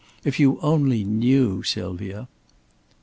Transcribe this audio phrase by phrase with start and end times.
[0.23, 2.27] If you only knew, Sylvia!"